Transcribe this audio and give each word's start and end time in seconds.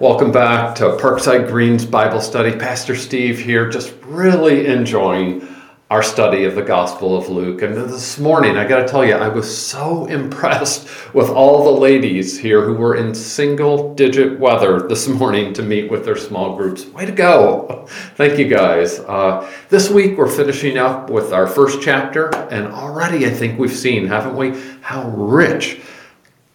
Welcome 0.00 0.32
back 0.32 0.76
to 0.76 0.84
Parkside 0.96 1.48
Green's 1.48 1.84
Bible 1.84 2.22
Study. 2.22 2.58
Pastor 2.58 2.96
Steve 2.96 3.38
here, 3.38 3.68
just 3.68 3.92
really 4.06 4.66
enjoying 4.66 5.46
our 5.90 6.02
study 6.02 6.44
of 6.44 6.54
the 6.54 6.62
Gospel 6.62 7.14
of 7.14 7.28
Luke. 7.28 7.60
And 7.60 7.76
this 7.76 8.18
morning, 8.18 8.56
I 8.56 8.66
got 8.66 8.80
to 8.80 8.88
tell 8.88 9.04
you, 9.04 9.12
I 9.12 9.28
was 9.28 9.54
so 9.54 10.06
impressed 10.20 10.88
with 11.12 11.28
all 11.28 11.64
the 11.64 11.78
ladies 11.78 12.38
here 12.38 12.64
who 12.64 12.72
were 12.72 12.96
in 12.96 13.14
single 13.14 13.94
digit 13.94 14.40
weather 14.40 14.88
this 14.88 15.06
morning 15.06 15.52
to 15.52 15.62
meet 15.62 15.90
with 15.90 16.06
their 16.06 16.16
small 16.16 16.56
groups. 16.56 16.86
Way 16.86 17.04
to 17.04 17.12
go! 17.12 17.84
Thank 18.14 18.38
you 18.38 18.48
guys. 18.48 19.00
Uh, 19.00 19.52
this 19.68 19.90
week, 19.90 20.16
we're 20.16 20.34
finishing 20.34 20.78
up 20.78 21.10
with 21.10 21.34
our 21.34 21.46
first 21.46 21.82
chapter, 21.82 22.34
and 22.46 22.68
already 22.68 23.26
I 23.26 23.30
think 23.30 23.58
we've 23.58 23.70
seen, 23.70 24.06
haven't 24.06 24.34
we, 24.34 24.58
how 24.80 25.10
rich 25.10 25.78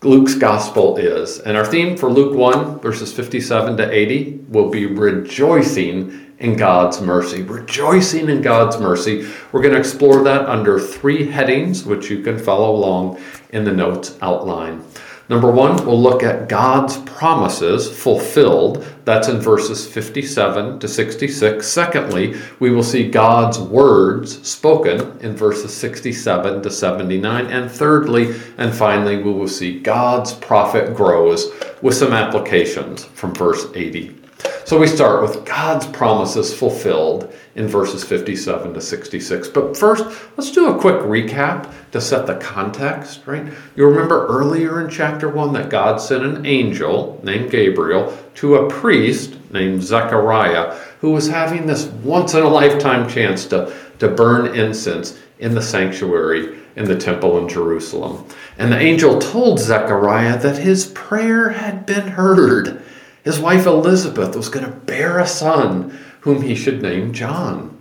Luke's 0.04 0.36
gospel 0.36 0.98
is. 0.98 1.40
And 1.40 1.58
our 1.58 1.66
theme 1.66 1.98
for 1.98 2.12
Luke 2.12 2.36
1, 2.36 2.80
verses 2.80 3.12
57 3.14 3.78
to 3.78 3.92
80, 3.92 4.46
will 4.50 4.70
be 4.70 4.86
rejoicing 4.86 6.34
in 6.40 6.58
God's 6.58 7.02
mercy. 7.02 7.42
Rejoicing 7.42 8.30
in 8.30 8.42
God's 8.42 8.78
mercy. 8.78 9.28
We're 9.52 9.62
going 9.62 9.74
to 9.74 9.80
explore 9.80 10.24
that 10.24 10.48
under 10.48 10.80
three 10.80 11.32
headings, 11.32 11.86
which 11.86 12.10
you 12.10 12.22
can 12.22 12.38
follow 12.38 12.76
along 12.76 13.22
in 13.50 13.64
the 13.64 13.72
notes 13.72 14.18
outline. 14.22 14.84
Number 15.28 15.50
one, 15.50 15.84
we'll 15.86 16.02
look 16.02 16.22
at 16.22 16.48
God's 16.48 16.98
promises 17.00 17.90
fulfilled. 17.90 18.86
That's 19.06 19.28
in 19.28 19.40
verses 19.40 19.88
57 19.88 20.80
to 20.80 20.88
66. 20.88 21.68
Secondly, 21.68 22.36
we 22.60 22.70
will 22.70 22.84
see 22.84 23.10
God's 23.10 23.58
words 23.58 24.48
spoken 24.48 25.18
in 25.22 25.36
verses 25.36 25.76
67 25.76 26.62
to 26.62 26.70
79. 26.70 27.48
And 27.48 27.72
thirdly, 27.72 28.40
and 28.60 28.74
finally, 28.74 29.18
we 29.18 29.32
will 29.32 29.48
see 29.48 29.80
God's 29.80 30.34
prophet 30.34 30.96
grows 30.96 31.52
with 31.82 31.96
some 31.96 32.14
applications 32.14 33.06
from 33.06 33.34
verse 33.34 33.66
80. 33.74 34.25
So 34.66 34.80
we 34.80 34.88
start 34.88 35.22
with 35.22 35.46
God's 35.46 35.86
promises 35.86 36.52
fulfilled 36.52 37.32
in 37.54 37.68
verses 37.68 38.04
57 38.04 38.74
to 38.74 38.82
66. 38.82 39.48
But 39.50 39.78
first, 39.78 40.06
let's 40.36 40.50
do 40.50 40.70
a 40.70 40.80
quick 40.80 41.02
recap 41.02 41.72
to 41.92 42.02
set 42.02 42.26
the 42.26 42.38
context, 42.38 43.28
right? 43.28 43.46
You 43.76 43.86
remember 43.86 44.26
earlier 44.26 44.82
in 44.82 44.90
chapter 44.90 45.30
1 45.30 45.54
that 45.54 45.70
God 45.70 46.02
sent 46.02 46.24
an 46.24 46.48
angel 46.48 47.22
named 47.24 47.52
Gabriel 47.52 48.18
to 48.36 48.56
a 48.56 48.68
priest 48.68 49.38
named 49.52 49.84
Zechariah 49.84 50.76
who 51.00 51.12
was 51.12 51.28
having 51.28 51.68
this 51.68 51.86
once 51.86 52.34
in 52.34 52.42
a 52.42 52.50
lifetime 52.50 53.08
chance 53.08 53.46
to, 53.46 53.72
to 54.00 54.08
burn 54.08 54.56
incense 54.56 55.20
in 55.38 55.54
the 55.54 55.62
sanctuary 55.62 56.58
in 56.76 56.86
the 56.86 56.98
temple 56.98 57.38
in 57.38 57.48
Jerusalem. 57.48 58.26
And 58.58 58.72
the 58.72 58.80
angel 58.80 59.20
told 59.20 59.60
Zechariah 59.60 60.40
that 60.40 60.58
his 60.58 60.88
prayer 60.88 61.50
had 61.50 61.86
been 61.86 62.08
heard 62.08 62.82
his 63.26 63.40
wife 63.40 63.66
Elizabeth 63.66 64.36
was 64.36 64.50
going 64.50 64.66
to 64.66 64.72
bear 64.72 65.18
a 65.18 65.26
son 65.26 65.98
whom 66.22 66.44
he 66.44 66.54
should 66.54 66.84
name 66.84 67.12
John. 67.12 67.76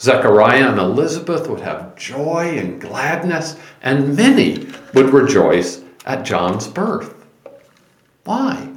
Zechariah 0.00 0.70
and 0.70 0.78
Elizabeth 0.80 1.48
would 1.48 1.60
have 1.60 1.94
joy 1.94 2.58
and 2.58 2.80
gladness, 2.80 3.56
and 3.80 4.16
many 4.16 4.66
would 4.94 5.10
rejoice 5.10 5.82
at 6.04 6.24
John's 6.24 6.66
birth. 6.66 7.14
Why? 8.24 8.70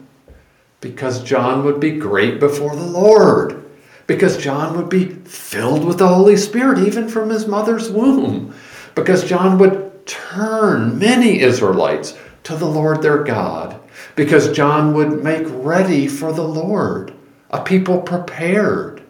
Because 0.79 1.23
John 1.23 1.63
would 1.65 1.79
be 1.79 1.97
great 1.97 2.39
before 2.39 2.75
the 2.75 2.85
Lord. 2.85 3.65
Because 4.05 4.37
John 4.37 4.77
would 4.77 4.89
be 4.89 5.05
filled 5.05 5.83
with 5.83 5.97
the 5.97 6.07
Holy 6.07 6.37
Spirit, 6.37 6.87
even 6.87 7.09
from 7.09 7.29
his 7.29 7.47
mother's 7.47 7.89
womb. 7.89 8.53
Because 8.93 9.27
John 9.27 9.57
would 9.57 10.05
turn 10.05 10.99
many 10.99 11.39
Israelites 11.39 12.15
to 12.43 12.55
the 12.55 12.67
Lord 12.67 13.01
their 13.01 13.23
God 13.23 13.80
because 14.21 14.51
John 14.51 14.93
would 14.93 15.23
make 15.23 15.47
ready 15.47 16.07
for 16.07 16.31
the 16.31 16.43
Lord, 16.43 17.11
a 17.49 17.59
people 17.59 18.03
prepared. 18.03 19.01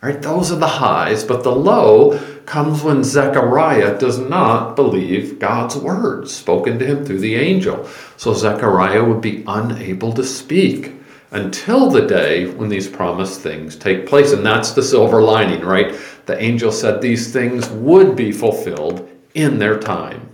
Right? 0.00 0.22
Those 0.22 0.52
are 0.52 0.56
the 0.56 0.68
highs, 0.68 1.24
but 1.24 1.42
the 1.42 1.50
low 1.50 2.16
comes 2.46 2.84
when 2.84 3.02
Zechariah 3.02 3.98
does 3.98 4.20
not 4.20 4.76
believe 4.76 5.40
God's 5.40 5.74
words 5.74 6.32
spoken 6.32 6.78
to 6.78 6.86
him 6.86 7.04
through 7.04 7.18
the 7.18 7.34
angel. 7.34 7.88
So 8.16 8.34
Zechariah 8.34 9.02
would 9.02 9.20
be 9.20 9.42
unable 9.48 10.12
to 10.12 10.22
speak 10.22 10.92
until 11.32 11.90
the 11.90 12.06
day 12.06 12.46
when 12.46 12.68
these 12.68 12.86
promised 12.86 13.40
things 13.40 13.74
take 13.74 14.06
place. 14.06 14.30
And 14.30 14.46
that's 14.46 14.70
the 14.70 14.82
silver 14.84 15.22
lining, 15.22 15.62
right? 15.62 15.92
The 16.26 16.40
angel 16.40 16.70
said 16.70 17.02
these 17.02 17.32
things 17.32 17.68
would 17.70 18.14
be 18.14 18.30
fulfilled 18.30 19.10
in 19.34 19.58
their 19.58 19.80
time. 19.80 20.31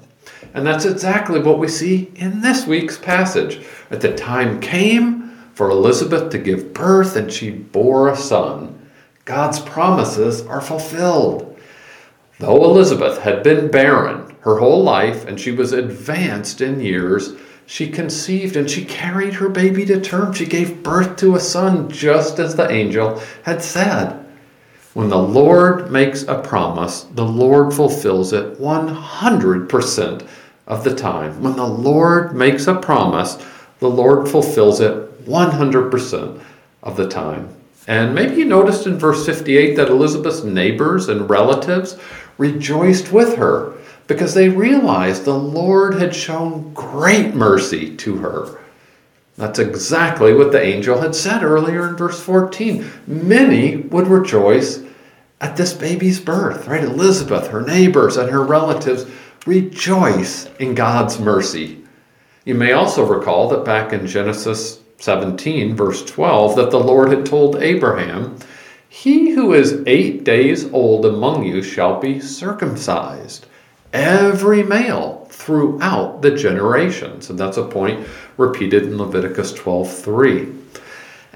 And 0.59 0.67
that's 0.67 0.87
exactly 0.87 1.39
what 1.39 1.61
we 1.61 1.69
see 1.69 2.11
in 2.17 2.41
this 2.41 2.67
week's 2.67 2.99
passage. 2.99 3.65
At 3.93 4.01
the 4.01 4.13
time 4.13 4.59
came 4.59 5.39
for 5.55 5.71
Elizabeth 5.71 6.33
to 6.33 6.39
give 6.39 6.75
birth, 6.75 7.15
and 7.15 7.33
she 7.33 7.51
bore 7.51 8.09
a 8.09 8.17
son. 8.17 8.91
God's 9.25 9.61
promises 9.61 10.45
are 10.47 10.61
fulfilled. 10.61 11.57
Though 12.41 12.65
Elizabeth 12.65 13.19
had 13.19 13.45
been 13.45 13.71
barren 13.71 14.35
her 14.41 14.59
whole 14.59 14.83
life 14.83 15.29
and 15.29 15.39
she 15.39 15.53
was 15.53 15.71
advanced 15.71 16.61
in 16.61 16.81
years, 16.81 17.35
she 17.67 17.89
conceived 17.89 18.57
and 18.57 18.69
she 18.69 18.85
carried 18.85 19.35
her 19.35 19.49
baby 19.49 19.87
to 19.87 20.01
term. 20.01 20.33
She 20.33 20.45
gave 20.45 20.83
birth 20.83 21.19
to 21.19 21.37
a 21.37 21.41
son, 21.41 21.89
just 21.89 22.41
as 22.41 22.57
the 22.57 22.69
angel 22.69 23.23
had 23.45 23.63
said. 23.63 24.27
When 24.95 25.09
the 25.09 25.23
Lord 25.23 25.93
makes 25.93 26.25
a 26.25 26.43
promise, 26.43 27.03
the 27.15 27.25
Lord 27.25 27.73
fulfills 27.73 28.33
it 28.33 28.59
100% 28.59 30.29
of 30.69 30.85
the 30.85 30.95
time. 30.95 31.43
When 31.43 31.57
the 31.57 31.67
Lord 31.67 32.37
makes 32.37 32.69
a 32.69 32.75
promise, 32.77 33.39
the 33.81 33.91
Lord 33.91 34.29
fulfills 34.29 34.81
it 34.81 35.27
100% 35.27 36.41
of 36.83 36.97
the 36.97 37.09
time. 37.09 37.49
And 37.89 38.15
maybe 38.15 38.37
you 38.37 38.45
noticed 38.45 38.87
in 38.87 38.99
verse 38.99 39.25
58 39.25 39.75
that 39.77 39.89
Elizabeth's 39.89 40.45
neighbors 40.45 41.09
and 41.09 41.29
relatives 41.29 41.97
rejoiced 42.37 43.13
with 43.13 43.37
her 43.37 43.75
because 44.07 44.35
they 44.35 44.49
realized 44.49 45.25
the 45.25 45.35
Lord 45.35 45.95
had 45.95 46.15
shown 46.15 46.73
great 46.75 47.35
mercy 47.35 47.97
to 47.97 48.17
her. 48.19 48.59
That's 49.37 49.59
exactly 49.59 50.35
what 50.35 50.53
the 50.53 50.63
angel 50.63 51.01
had 51.01 51.15
said 51.15 51.43
earlier 51.43 51.89
in 51.89 51.97
verse 51.97 52.21
14. 52.21 52.91
Many 53.07 53.77
would 53.77 54.09
rejoice 54.09 54.83
at 55.41 55.57
this 55.57 55.73
baby's 55.73 56.21
birth, 56.21 56.67
right? 56.67 56.83
Elizabeth, 56.83 57.49
her 57.49 57.63
neighbors, 57.63 58.17
and 58.17 58.31
her 58.31 58.43
relatives 58.43 59.07
rejoice 59.49 60.47
in 60.61 60.75
God's 60.75 61.19
mercy. 61.19 61.83
You 62.45 62.55
may 62.55 62.73
also 62.73 63.05
recall 63.05 63.49
that 63.49 63.65
back 63.65 63.95
in 63.95 64.07
Genesis 64.07 64.81
17, 64.99 65.75
verse 65.75 66.05
12, 66.05 66.57
that 66.57 66.71
the 66.71 66.79
Lord 66.79 67.11
had 67.11 67.25
told 67.25 67.57
Abraham, 67.57 68.37
He 68.91 69.31
who 69.31 69.55
is 69.55 69.83
eight 69.87 70.23
days 70.23 70.71
old 70.71 71.07
among 71.07 71.45
you 71.45 71.63
shall 71.63 71.99
be 71.99 72.21
circumcised, 72.21 73.47
every 73.95 74.63
male 74.63 75.27
throughout 75.31 76.21
the 76.21 76.33
generations. 76.33 77.31
And 77.31 77.39
that's 77.39 77.57
a 77.57 77.65
point 77.65 78.07
repeated 78.37 78.83
in 78.83 78.99
Leviticus 78.99 79.55
12 79.55 79.91
3. 79.91 80.58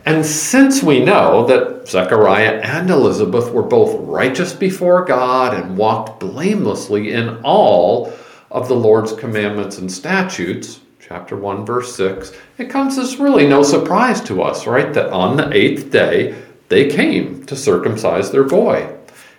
And 0.05 0.27
since 0.27 0.83
we 0.83 1.05
know 1.05 1.47
that 1.47 1.89
Zechariah 1.89 2.61
and 2.61 2.91
Elizabeth 2.91 3.53
were 3.53 3.63
both 3.63 4.01
righteous 4.01 4.53
before 4.53 5.05
God 5.05 5.55
and 5.55 5.77
walked 5.77 6.19
blamelessly 6.19 7.13
in 7.13 7.41
all 7.45 8.13
of 8.51 8.67
the 8.67 8.75
Lord's 8.75 9.13
commandments 9.13 9.79
and 9.79 9.91
statutes, 9.91 10.81
chapter 11.01 11.37
1, 11.37 11.65
verse 11.65 11.95
6, 11.95 12.33
it 12.59 12.69
comes 12.69 12.99
as 12.99 13.21
really 13.21 13.47
no 13.47 13.63
surprise 13.63 14.21
to 14.23 14.43
us, 14.43 14.67
right? 14.67 14.93
That 14.93 15.13
on 15.13 15.37
the 15.37 15.53
eighth 15.53 15.93
day 15.93 16.35
they 16.69 16.89
came 16.89 17.47
to 17.47 17.55
circumcise 17.55 18.33
their 18.33 18.45
boy. 18.45 18.93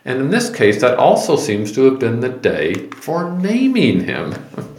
And 0.06 0.20
in 0.20 0.30
this 0.30 0.50
case, 0.50 0.80
that 0.82 0.98
also 0.98 1.36
seems 1.36 1.74
to 1.74 1.84
have 1.86 2.00
been 2.00 2.22
the 2.22 2.30
day 2.30 2.90
for 2.90 3.32
naming 3.32 4.06
him. 4.06 4.34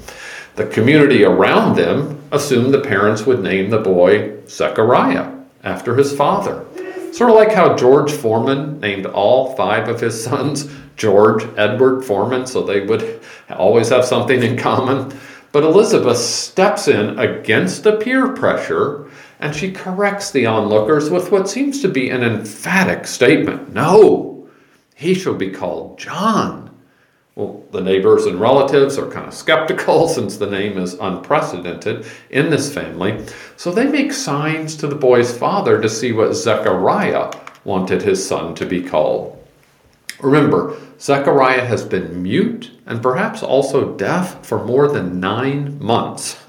The 0.56 0.66
community 0.66 1.24
around 1.24 1.74
them 1.74 2.22
assumed 2.30 2.72
the 2.72 2.80
parents 2.80 3.26
would 3.26 3.42
name 3.42 3.70
the 3.70 3.80
boy 3.80 4.38
Zechariah 4.46 5.34
after 5.64 5.96
his 5.96 6.14
father. 6.16 6.64
Sort 7.12 7.30
of 7.30 7.36
like 7.36 7.52
how 7.52 7.76
George 7.76 8.12
Foreman 8.12 8.80
named 8.80 9.06
all 9.06 9.54
five 9.56 9.88
of 9.88 10.00
his 10.00 10.22
sons 10.22 10.70
George 10.96 11.44
Edward 11.56 12.04
Foreman, 12.04 12.46
so 12.46 12.62
they 12.62 12.80
would 12.80 13.20
always 13.50 13.88
have 13.88 14.04
something 14.04 14.42
in 14.42 14.56
common. 14.56 15.16
But 15.52 15.64
Elizabeth 15.64 16.18
steps 16.18 16.88
in 16.88 17.18
against 17.18 17.84
the 17.84 17.96
peer 17.96 18.32
pressure 18.32 19.08
and 19.40 19.54
she 19.54 19.70
corrects 19.70 20.30
the 20.30 20.46
onlookers 20.46 21.10
with 21.10 21.30
what 21.30 21.48
seems 21.48 21.82
to 21.82 21.88
be 21.88 22.10
an 22.10 22.22
emphatic 22.22 23.06
statement 23.06 23.72
No, 23.72 24.48
he 24.94 25.14
shall 25.14 25.34
be 25.34 25.50
called 25.50 25.98
John. 25.98 26.70
Well, 27.36 27.64
the 27.72 27.80
neighbors 27.80 28.26
and 28.26 28.38
relatives 28.38 28.96
are 28.96 29.10
kind 29.10 29.26
of 29.26 29.34
skeptical 29.34 30.06
since 30.16 30.36
the 30.36 30.46
name 30.46 30.78
is 30.78 30.94
unprecedented 30.94 32.06
in 32.30 32.50
this 32.50 32.72
family. 32.72 33.24
So 33.56 33.72
they 33.72 33.86
make 33.86 34.12
signs 34.12 34.76
to 34.76 34.86
the 34.86 34.94
boy's 34.94 35.36
father 35.36 35.80
to 35.80 35.88
see 35.88 36.12
what 36.12 36.34
Zechariah 36.34 37.32
wanted 37.64 38.02
his 38.02 38.24
son 38.24 38.54
to 38.56 38.66
be 38.66 38.82
called. 38.82 39.40
Remember, 40.20 40.76
Zechariah 41.00 41.64
has 41.64 41.84
been 41.84 42.22
mute 42.22 42.70
and 42.86 43.02
perhaps 43.02 43.42
also 43.42 43.96
deaf 43.96 44.46
for 44.46 44.64
more 44.64 44.86
than 44.88 45.20
nine 45.20 45.78
months. 45.82 46.38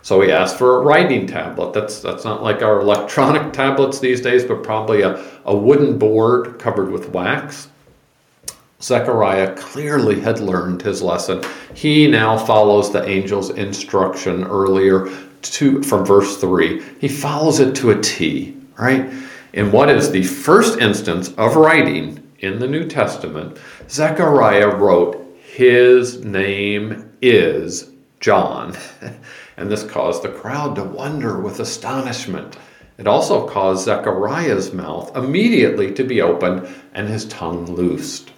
So 0.00 0.22
he 0.22 0.32
asked 0.32 0.56
for 0.56 0.78
a 0.78 0.80
writing 0.80 1.26
tablet. 1.26 1.74
That's, 1.74 2.00
that's 2.00 2.24
not 2.24 2.42
like 2.42 2.62
our 2.62 2.80
electronic 2.80 3.52
tablets 3.52 3.98
these 3.98 4.22
days, 4.22 4.42
but 4.42 4.62
probably 4.62 5.02
a, 5.02 5.22
a 5.44 5.54
wooden 5.54 5.98
board 5.98 6.58
covered 6.58 6.90
with 6.90 7.10
wax. 7.10 7.68
Zechariah 8.80 9.56
clearly 9.56 10.20
had 10.20 10.38
learned 10.38 10.82
his 10.82 11.02
lesson. 11.02 11.42
He 11.74 12.06
now 12.06 12.38
follows 12.38 12.92
the 12.92 13.02
angel's 13.02 13.50
instruction 13.50 14.44
earlier 14.44 15.08
to, 15.42 15.82
from 15.82 16.04
verse 16.04 16.36
3. 16.36 16.80
He 17.00 17.08
follows 17.08 17.58
it 17.58 17.74
to 17.76 17.90
a 17.90 18.00
T, 18.00 18.56
right? 18.78 19.12
In 19.52 19.72
what 19.72 19.90
is 19.90 20.12
the 20.12 20.22
first 20.22 20.78
instance 20.78 21.32
of 21.32 21.56
writing 21.56 22.22
in 22.38 22.60
the 22.60 22.68
New 22.68 22.86
Testament, 22.86 23.58
Zechariah 23.88 24.76
wrote, 24.76 25.36
His 25.42 26.24
name 26.24 27.10
is 27.20 27.90
John. 28.20 28.76
and 29.56 29.68
this 29.68 29.82
caused 29.82 30.22
the 30.22 30.28
crowd 30.28 30.76
to 30.76 30.84
wonder 30.84 31.40
with 31.40 31.58
astonishment. 31.58 32.56
It 32.96 33.08
also 33.08 33.48
caused 33.48 33.86
Zechariah's 33.86 34.72
mouth 34.72 35.16
immediately 35.16 35.92
to 35.94 36.04
be 36.04 36.22
opened 36.22 36.68
and 36.94 37.08
his 37.08 37.24
tongue 37.26 37.66
loosed. 37.66 38.30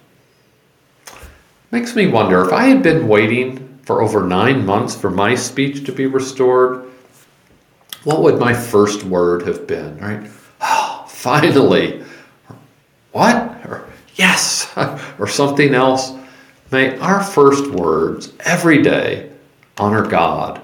Makes 1.71 1.95
me 1.95 2.07
wonder 2.07 2.45
if 2.45 2.51
I 2.51 2.65
had 2.65 2.83
been 2.83 3.07
waiting 3.07 3.79
for 3.83 4.01
over 4.01 4.23
nine 4.23 4.65
months 4.65 4.93
for 4.93 5.09
my 5.09 5.35
speech 5.35 5.85
to 5.85 5.93
be 5.93 6.05
restored, 6.05 6.85
what 8.03 8.21
would 8.21 8.39
my 8.39 8.53
first 8.53 9.03
word 9.03 9.47
have 9.47 9.67
been, 9.67 9.97
right? 9.97 10.29
Oh, 10.59 11.05
finally. 11.09 12.03
What? 13.13 13.35
Or 13.65 13.87
yes, 14.15 14.71
or 15.19 15.27
something 15.27 15.73
else. 15.73 16.13
May 16.71 16.97
our 16.99 17.23
first 17.23 17.69
words 17.71 18.33
every 18.41 18.81
day 18.81 19.29
honor 19.77 20.05
God. 20.05 20.61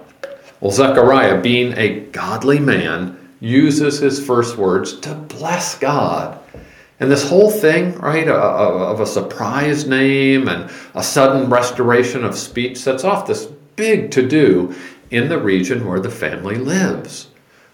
Well, 0.59 0.71
Zechariah, 0.71 1.41
being 1.41 1.73
a 1.77 1.99
godly 1.99 2.59
man, 2.59 3.17
uses 3.39 3.99
his 3.99 4.25
first 4.25 4.57
words 4.57 4.99
to 5.01 5.13
bless 5.13 5.77
God. 5.77 6.39
And 6.99 7.11
this 7.11 7.29
whole 7.29 7.51
thing, 7.51 7.95
right, 7.99 8.27
of 8.27 8.99
a 8.99 9.05
surprise 9.05 9.87
name 9.87 10.47
and 10.47 10.71
a 10.95 11.03
sudden 11.03 11.49
restoration 11.49 12.23
of 12.23 12.35
speech 12.35 12.77
sets 12.77 13.03
off 13.03 13.27
this 13.27 13.45
big 13.75 14.09
to 14.11 14.27
do 14.27 14.73
in 15.11 15.29
the 15.29 15.37
region 15.37 15.85
where 15.85 15.99
the 15.99 16.09
family 16.09 16.55
lives. 16.55 17.27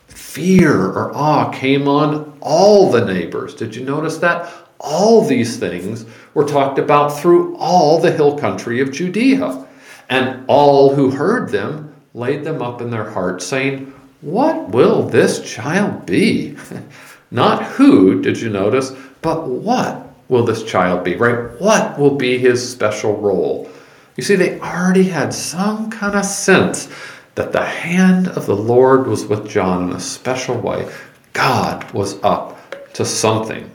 Fear 0.07 0.87
or 0.91 1.15
awe 1.15 1.49
came 1.51 1.87
on 1.87 2.37
all 2.41 2.91
the 2.91 3.05
neighbors. 3.05 3.55
Did 3.55 3.75
you 3.75 3.85
notice 3.85 4.17
that? 4.17 4.51
All 4.79 5.23
these 5.23 5.57
things 5.57 6.05
were 6.33 6.43
talked 6.43 6.77
about 6.77 7.17
through 7.17 7.55
all 7.55 7.99
the 7.99 8.11
hill 8.11 8.37
country 8.37 8.81
of 8.81 8.91
Judea. 8.91 9.65
And 10.09 10.43
all 10.47 10.93
who 10.93 11.11
heard 11.11 11.49
them 11.49 11.95
laid 12.13 12.43
them 12.43 12.61
up 12.61 12.81
in 12.81 12.91
their 12.91 13.09
hearts, 13.09 13.45
saying, 13.45 13.93
What 14.21 14.69
will 14.69 15.03
this 15.03 15.49
child 15.49 16.05
be? 16.05 16.57
Not 17.31 17.63
who, 17.63 18.21
did 18.21 18.39
you 18.39 18.49
notice, 18.49 18.91
but 19.23 19.47
what 19.47 20.07
will 20.29 20.43
this 20.43 20.63
child 20.63 21.03
be, 21.03 21.15
right? 21.15 21.59
What 21.59 21.97
will 21.97 22.15
be 22.15 22.37
his 22.37 22.69
special 22.69 23.17
role? 23.17 23.69
You 24.15 24.23
see, 24.23 24.35
they 24.35 24.59
already 24.59 25.03
had 25.03 25.33
some 25.33 25.89
kind 25.89 26.15
of 26.15 26.25
sense 26.25 26.87
that 27.35 27.51
the 27.51 27.65
hand 27.65 28.27
of 28.27 28.45
the 28.45 28.55
Lord 28.55 29.07
was 29.07 29.25
with 29.25 29.49
John 29.49 29.89
in 29.89 29.95
a 29.95 29.99
special 29.99 30.59
way. 30.59 30.91
God 31.33 31.91
was 31.93 32.21
up 32.21 32.93
to 32.93 33.05
something. 33.05 33.71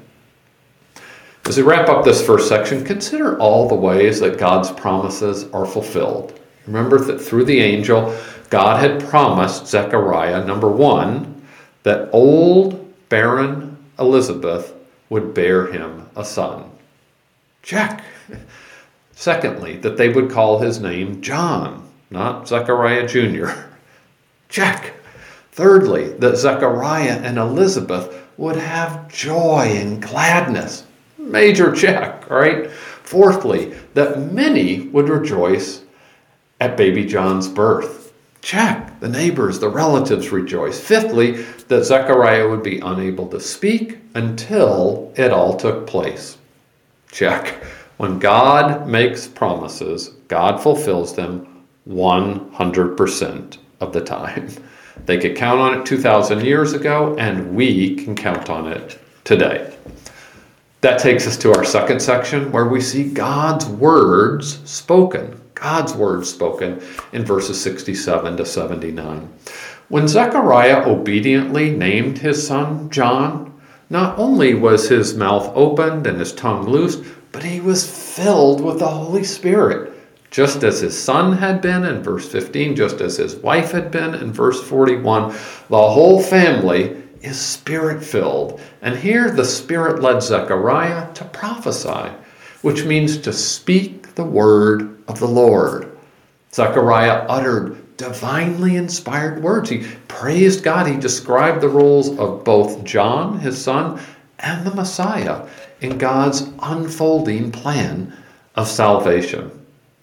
As 1.47 1.57
we 1.57 1.63
wrap 1.65 1.89
up 1.89 2.05
this 2.05 2.25
first 2.25 2.49
section, 2.49 2.85
consider 2.85 3.39
all 3.39 3.69
the 3.69 3.75
ways 3.75 4.21
that 4.21 4.39
God's 4.39 4.71
promises 4.71 5.51
are 5.53 5.67
fulfilled. 5.67 6.39
Remember 6.67 6.99
that 6.99 7.21
through 7.21 7.47
the 7.47 7.61
angel, 7.61 8.15
God 8.51 8.79
had 8.81 9.09
promised 9.09 9.67
Zechariah, 9.67 10.45
number 10.45 10.69
one, 10.69 11.43
that 11.83 12.11
old, 12.13 12.85
barren 13.09 13.77
Elizabeth 13.99 14.75
would 15.11 15.35
bear 15.35 15.67
him 15.67 16.09
a 16.17 16.25
son. 16.25 16.71
Check. 17.63 18.03
Secondly, 19.13 19.77
that 19.79 19.97
they 19.97 20.09
would 20.09 20.31
call 20.31 20.59
his 20.59 20.81
name 20.81 21.21
John, 21.21 21.89
not 22.11 22.47
Zechariah 22.47 23.07
Jr. 23.09 23.51
Check. 24.49 24.95
Thirdly, 25.53 26.11
that 26.19 26.37
Zechariah 26.37 27.21
and 27.23 27.37
Elizabeth 27.37 28.25
would 28.37 28.57
have 28.57 29.13
joy 29.13 29.73
and 29.75 30.01
gladness. 30.01 30.85
Major 31.19 31.73
check, 31.75 32.31
right? 32.31 32.71
Fourthly, 32.71 33.75
that 33.95 34.33
many 34.33 34.83
would 34.89 35.09
rejoice 35.09 35.83
at 36.61 36.77
baby 36.77 37.05
John's 37.05 37.49
birth. 37.49 38.08
Check. 38.41 39.01
The 39.01 39.09
neighbors, 39.09 39.59
the 39.59 39.69
relatives 39.69 40.31
rejoice. 40.31 40.81
Fifthly, 40.81 41.43
that 41.69 41.85
Zechariah 41.85 42.49
would 42.49 42.63
be 42.63 42.79
unable 42.81 43.27
to 43.29 43.41
speak 43.41 43.99
until 44.15 45.13
it 45.17 45.33
all 45.33 45.57
took 45.57 45.87
place. 45.87 46.39
Check. 47.11 47.63
When 47.97 48.19
God 48.19 48.87
makes 48.87 49.27
promises, 49.27 50.09
God 50.29 50.63
fulfills 50.63 51.15
them 51.15 51.65
100% 51.89 53.59
of 53.81 53.93
the 53.93 54.01
time. 54.01 54.49
They 55.07 55.19
could 55.19 55.37
count 55.37 55.61
on 55.61 55.81
it 55.81 55.87
2,000 55.87 56.45
years 56.45 56.73
ago, 56.75 57.17
and 57.19 57.55
we 57.55 57.97
can 57.97 58.15
count 58.15 58.51
on 58.51 58.71
it 58.71 59.01
today. 59.25 59.75
That 60.81 61.01
takes 61.01 61.27
us 61.27 61.37
to 61.39 61.53
our 61.55 61.65
second 61.65 62.01
section 62.01 62.53
where 62.53 62.67
we 62.67 62.81
see 62.81 63.05
God's 63.09 63.67
words 63.67 64.61
spoken. 64.69 65.41
God's 65.61 65.95
word 65.95 66.27
spoken 66.27 66.81
in 67.13 67.25
verses 67.25 67.61
67 67.61 68.37
to 68.37 68.47
79. 68.47 69.29
When 69.89 70.07
Zechariah 70.07 70.85
obediently 70.87 71.71
named 71.71 72.19
his 72.19 72.47
son 72.47 72.91
John, 72.91 73.59
not 73.91 74.19
only 74.19 74.55
was 74.55 74.89
his 74.89 75.15
mouth 75.15 75.51
opened 75.55 76.07
and 76.07 76.19
his 76.19 76.33
tongue 76.33 76.69
loosed, 76.69 77.03
but 77.33 77.43
he 77.43 77.61
was 77.61 77.91
filled 77.91 78.61
with 78.61 78.79
the 78.79 78.89
Holy 78.89 79.25
Spirit, 79.25 79.93
just 80.31 80.63
as 80.63 80.81
his 80.81 81.01
son 81.01 81.33
had 81.33 81.63
been 81.63 81.85
in 81.85 82.03
verse 82.03 82.31
15, 82.31 82.77
just 82.77 83.01
as 83.01 83.17
his 83.17 83.37
wife 83.37 83.73
had 83.73 83.91
been 83.91 84.15
in 84.15 84.33
verse 84.33 84.63
41. 84.63 85.31
The 85.31 85.89
whole 85.91 86.23
family 86.23 87.03
is 87.23 87.41
spirit 87.41 88.03
filled. 88.03 88.61
And 88.83 88.97
here 88.97 89.31
the 89.31 89.45
Spirit 89.45 90.03
led 90.03 90.23
Zechariah 90.23 91.13
to 91.15 91.25
prophesy, 91.25 92.13
which 92.63 92.85
means 92.85 93.17
to 93.19 93.33
speak 93.33 94.15
the 94.15 94.25
word 94.25 94.98
of 95.09 95.19
the 95.19 95.27
Lord. 95.27 95.97
Zechariah 96.53 97.27
uttered 97.29 97.97
divinely 97.97 98.77
inspired 98.77 99.43
words. 99.43 99.69
He 99.69 99.87
praised 100.07 100.63
God. 100.63 100.87
He 100.87 100.97
described 100.97 101.61
the 101.61 101.69
roles 101.69 102.17
of 102.19 102.45
both 102.45 102.85
John, 102.85 103.41
his 103.41 103.61
son, 103.61 104.01
and 104.39 104.65
the 104.65 104.75
Messiah 104.75 105.47
in 105.81 105.99
God's 105.99 106.49
unfolding 106.63 107.51
plan 107.51 108.17
of 108.55 108.69
salvation. 108.69 109.51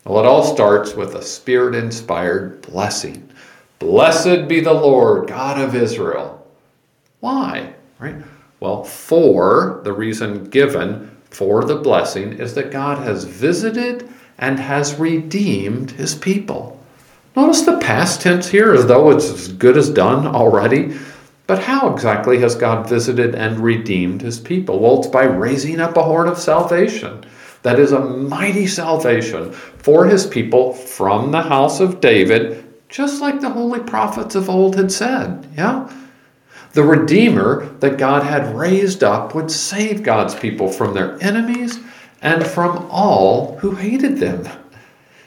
Well, 0.04 0.20
it 0.20 0.28
all 0.28 0.44
starts 0.44 0.94
with 0.94 1.16
a 1.16 1.22
spirit 1.22 1.74
inspired 1.74 2.62
blessing. 2.62 3.28
Blessed 3.80 4.48
be 4.48 4.60
the 4.60 4.74
Lord, 4.74 5.28
God 5.28 5.60
of 5.60 5.74
Israel. 5.74 6.46
Why? 7.22 7.74
Right? 8.00 8.16
Well, 8.60 8.84
for 8.84 9.82
the 9.84 9.94
reason 9.94 10.46
given 10.46 11.16
for 11.30 11.66
the 11.66 11.76
blessing 11.76 12.34
is 12.34 12.54
that 12.56 12.72
God 12.72 13.00
has 13.00 13.24
visited 13.24 14.10
and 14.38 14.60
has 14.60 15.00
redeemed 15.00 15.92
his 15.92 16.16
people. 16.16 16.80
Notice 17.36 17.62
the 17.62 17.80
past 17.80 18.22
tense 18.22 18.48
here 18.48 18.74
as 18.74 18.86
though 18.86 19.12
it's 19.12 19.30
as 19.30 19.50
good 19.50 19.78
as 19.78 19.90
done 19.90 20.26
already. 20.28 20.96
But 21.48 21.60
how 21.60 21.94
exactly 21.94 22.40
has 22.40 22.56
God 22.56 22.90
visited 22.90 23.36
and 23.36 23.60
redeemed 23.60 24.22
his 24.22 24.40
people? 24.40 24.80
Well, 24.80 25.00
it's 25.00 25.08
by 25.08 25.24
raising 25.24 25.80
up 25.80 25.96
a 25.96 26.04
horn 26.04 26.28
of 26.28 26.40
salvation. 26.40 27.24
That 27.62 27.80
is 27.80 27.92
a 27.92 28.00
mighty 28.00 28.68
salvation 28.68 29.52
for 29.52 30.06
his 30.06 30.26
people 30.26 30.74
from 30.74 31.32
the 31.32 31.42
house 31.42 31.80
of 31.80 32.02
David, 32.02 32.64
just 32.90 33.22
like 33.22 33.42
the 33.42 33.50
holy 33.50 33.80
prophets 33.80 34.36
of 34.36 34.50
old 34.50 34.76
had 34.76 34.92
said. 34.92 35.48
Yeah? 35.56 35.92
The 36.74 36.84
Redeemer 36.84 37.68
that 37.80 37.98
God 37.98 38.24
had 38.24 38.56
raised 38.56 39.04
up 39.04 39.34
would 39.34 39.50
save 39.50 40.04
God's 40.04 40.36
people 40.36 40.68
from 40.68 40.94
their 40.94 41.18
enemies 41.24 41.80
and 42.22 42.46
from 42.46 42.88
all 42.90 43.58
who 43.58 43.72
hated 43.72 44.18
them. 44.18 44.48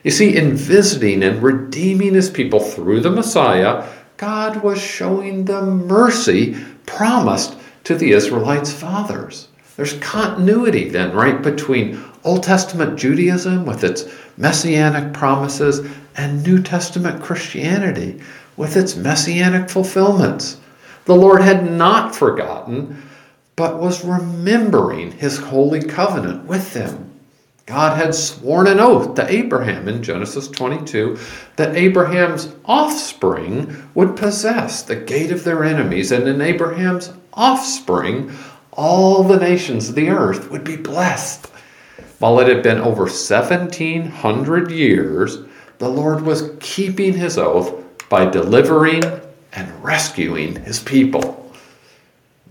You 0.04 0.10
see, 0.10 0.36
in 0.36 0.54
visiting 0.54 1.22
and 1.22 1.42
redeeming 1.42 2.14
his 2.14 2.30
people 2.30 2.60
through 2.60 3.00
the 3.00 3.10
Messiah, 3.10 3.88
God 4.16 4.62
was 4.62 4.80
showing 4.80 5.44
the 5.44 5.62
mercy 5.62 6.56
promised 6.86 7.56
to 7.84 7.94
the 7.94 8.12
Israelites' 8.12 8.72
fathers. 8.72 9.48
There's 9.76 9.94
continuity 9.94 10.88
then, 10.88 11.12
right, 11.12 11.40
between 11.40 12.02
Old 12.24 12.42
Testament 12.42 12.98
Judaism 12.98 13.64
with 13.64 13.84
its 13.84 14.06
messianic 14.36 15.12
promises 15.12 15.88
and 16.16 16.44
New 16.44 16.62
Testament 16.62 17.22
Christianity 17.22 18.20
with 18.56 18.76
its 18.76 18.96
messianic 18.96 19.70
fulfillments. 19.70 20.60
The 21.04 21.14
Lord 21.14 21.40
had 21.40 21.70
not 21.70 22.14
forgotten, 22.14 23.07
but 23.58 23.80
was 23.80 24.04
remembering 24.04 25.10
his 25.10 25.36
holy 25.36 25.82
covenant 25.82 26.44
with 26.44 26.72
them. 26.74 27.10
God 27.66 27.96
had 27.96 28.14
sworn 28.14 28.68
an 28.68 28.78
oath 28.78 29.16
to 29.16 29.28
Abraham 29.28 29.88
in 29.88 30.00
Genesis 30.00 30.46
22 30.46 31.18
that 31.56 31.74
Abraham's 31.74 32.54
offspring 32.64 33.90
would 33.94 34.16
possess 34.16 34.82
the 34.82 34.94
gate 34.94 35.32
of 35.32 35.42
their 35.42 35.64
enemies, 35.64 36.12
and 36.12 36.28
in 36.28 36.40
Abraham's 36.40 37.12
offspring, 37.32 38.30
all 38.70 39.24
the 39.24 39.40
nations 39.40 39.88
of 39.88 39.96
the 39.96 40.08
earth 40.08 40.52
would 40.52 40.62
be 40.62 40.76
blessed. 40.76 41.46
While 42.20 42.38
it 42.38 42.46
had 42.46 42.62
been 42.62 42.78
over 42.78 43.06
1700 43.06 44.70
years, 44.70 45.38
the 45.78 45.88
Lord 45.88 46.20
was 46.22 46.52
keeping 46.60 47.12
his 47.12 47.36
oath 47.36 47.74
by 48.08 48.24
delivering 48.24 49.02
and 49.52 49.84
rescuing 49.84 50.62
his 50.62 50.78
people. 50.78 51.37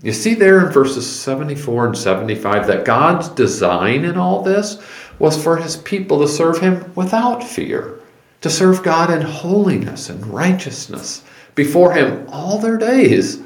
You 0.02 0.12
see 0.12 0.34
there 0.34 0.64
in 0.64 0.72
verses 0.72 1.10
74 1.10 1.88
and 1.88 1.98
75 1.98 2.66
that 2.68 2.84
God's 2.84 3.28
design 3.30 4.04
in 4.04 4.16
all 4.16 4.42
this 4.42 4.80
was 5.18 5.42
for 5.42 5.56
his 5.56 5.76
people 5.76 6.20
to 6.20 6.28
serve 6.28 6.60
him 6.60 6.92
without 6.94 7.42
fear, 7.42 7.98
to 8.42 8.50
serve 8.50 8.84
God 8.84 9.10
in 9.10 9.22
holiness 9.22 10.08
and 10.08 10.24
righteousness 10.26 11.24
before 11.56 11.92
him 11.92 12.28
all 12.28 12.58
their 12.58 12.76
days. 12.76 13.40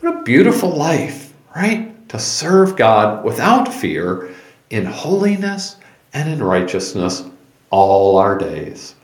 What 0.00 0.16
a 0.16 0.22
beautiful 0.22 0.68
life, 0.68 1.32
right? 1.56 2.08
To 2.10 2.18
serve 2.18 2.76
God 2.76 3.24
without 3.24 3.72
fear 3.72 4.34
in 4.68 4.84
holiness 4.84 5.76
and 6.12 6.28
in 6.28 6.42
righteousness 6.42 7.24
all 7.70 8.18
our 8.18 8.36
days. 8.36 8.94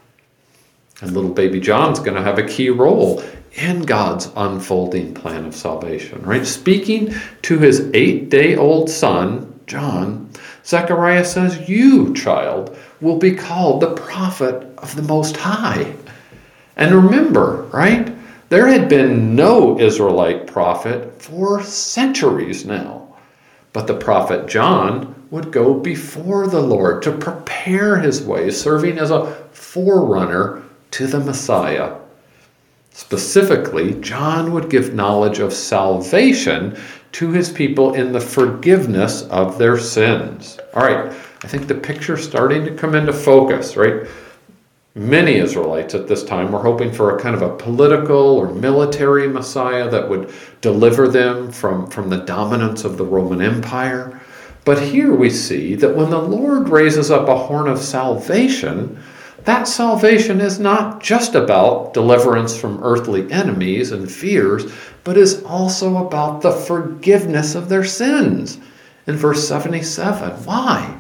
And 1.00 1.12
little 1.12 1.32
baby 1.32 1.58
John's 1.58 2.00
going 2.00 2.16
to 2.16 2.22
have 2.22 2.38
a 2.38 2.46
key 2.46 2.68
role 2.68 3.22
in 3.54 3.83
God's 3.83 4.30
unfolding 4.37 5.14
plan 5.14 5.45
of 5.45 5.57
salvation, 5.57 6.23
right? 6.23 6.47
Speaking 6.47 7.14
to 7.42 7.59
his 7.59 7.90
eight 7.95 8.28
day 8.28 8.57
old 8.57 8.88
son, 8.88 9.61
John, 9.66 10.30
Zechariah 10.64 11.25
says, 11.25 11.69
You, 11.69 12.14
child, 12.14 12.76
will 13.00 13.19
be 13.19 13.35
called 13.35 13.80
the 13.80 13.95
prophet 13.95 14.66
of 14.78 14.95
the 14.95 15.02
Most 15.02 15.37
High. 15.37 15.95
And 16.76 16.95
remember, 16.95 17.62
right? 17.73 18.14
There 18.49 18.66
had 18.66 18.88
been 18.88 19.37
no 19.37 19.78
Israelite 19.78 20.47
prophet 20.47 21.23
for 21.23 21.62
centuries 21.62 22.64
now. 22.64 23.16
But 23.73 23.87
the 23.87 23.95
prophet 23.95 24.49
John 24.49 25.14
would 25.30 25.52
go 25.52 25.75
before 25.75 26.49
the 26.49 26.61
Lord 26.61 27.02
to 27.02 27.12
prepare 27.12 27.99
his 27.99 28.23
way, 28.23 28.50
serving 28.50 28.99
as 28.99 29.12
a 29.12 29.33
forerunner 29.52 30.62
to 30.92 31.07
the 31.07 31.21
Messiah. 31.21 32.00
Specifically, 32.92 33.94
John 34.00 34.52
would 34.52 34.68
give 34.68 34.94
knowledge 34.94 35.38
of 35.38 35.52
salvation 35.52 36.76
to 37.12 37.30
his 37.30 37.50
people 37.50 37.94
in 37.94 38.12
the 38.12 38.20
forgiveness 38.20 39.23
of 39.23 39.59
their 39.59 39.78
sins. 39.78 40.59
All 40.75 40.82
right, 40.82 41.12
I 41.42 41.49
think 41.49 41.66
the 41.66 41.75
picture's 41.75 42.25
starting 42.25 42.64
to 42.64 42.75
come 42.75 42.94
into 42.94 43.12
focus, 43.12 43.76
right? 43.76 44.06
Many 44.94 45.37
Israelites 45.37 45.94
at 45.94 46.09
this 46.09 46.25
time 46.25 46.50
were 46.50 46.62
hoping 46.62 46.92
for 46.92 47.16
a 47.16 47.20
kind 47.20 47.35
of 47.35 47.42
a 47.42 47.56
political 47.56 48.37
or 48.37 48.52
military 48.52 49.28
Messiah 49.28 49.88
that 49.88 50.09
would 50.09 50.32
deliver 50.61 51.06
them 51.06 51.50
from, 51.52 51.87
from 51.88 52.11
the 52.11 52.18
dominance 52.18 52.85
of 52.85 52.99
the 52.99 53.04
Roman 53.04 53.40
Empire. 53.40 54.20
But 54.64 54.82
here 54.82 55.14
we 55.14 55.30
see 55.30 55.75
that 55.76 55.97
when 55.97 56.11
the 56.11 56.20
Lord 56.20 56.68
raises 56.68 57.11
up 57.11 57.28
a 57.28 57.37
horn 57.37 57.68
of 57.68 57.78
salvation, 57.78 59.00
that 59.44 59.68
salvation 59.68 60.40
is 60.40 60.59
not 60.59 61.02
just 61.02 61.35
about 61.35 61.94
deliverance 61.94 62.56
from 62.56 62.82
earthly 62.82 63.30
enemies 63.32 63.92
and 63.92 64.11
fears, 64.11 64.73
but 65.04 65.16
is 65.16 65.42
also 65.44 66.06
about 66.06 66.42
the 66.42 66.52
forgiveness 66.52 67.54
of 67.54 67.68
their 67.68 67.85
sins. 67.85 68.59
In 69.06 69.16
verse 69.16 69.47
77, 69.47 70.44
why? 70.44 70.97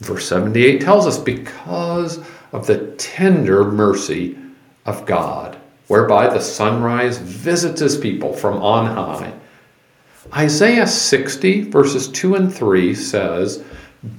Verse 0.00 0.28
78 0.28 0.80
tells 0.80 1.06
us 1.06 1.18
because 1.18 2.18
of 2.52 2.66
the 2.66 2.88
tender 2.98 3.64
mercy 3.64 4.36
of 4.84 5.06
God, 5.06 5.56
whereby 5.86 6.28
the 6.28 6.40
sunrise 6.40 7.18
visits 7.18 7.80
his 7.80 7.96
people 7.96 8.34
from 8.34 8.60
on 8.60 8.86
high. 8.86 9.32
Isaiah 10.36 10.86
60, 10.86 11.70
verses 11.70 12.08
2 12.08 12.34
and 12.34 12.54
3 12.54 12.94
says, 12.94 13.64